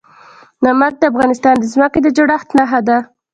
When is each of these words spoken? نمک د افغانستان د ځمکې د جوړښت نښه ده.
نمک 0.63 0.93
د 0.99 1.03
افغانستان 1.11 1.55
د 1.59 1.63
ځمکې 1.73 1.99
د 2.03 2.07
جوړښت 2.17 2.49
نښه 2.57 2.79
ده. 2.87 2.97